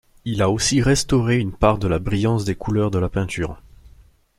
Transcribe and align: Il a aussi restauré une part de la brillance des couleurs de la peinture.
Il 0.25 0.41
a 0.41 0.49
aussi 0.49 0.81
restauré 0.81 1.37
une 1.37 1.51
part 1.51 1.77
de 1.77 1.87
la 1.87 1.99
brillance 1.99 2.43
des 2.43 2.55
couleurs 2.55 2.89
de 2.89 2.97
la 2.97 3.07
peinture. 3.07 3.61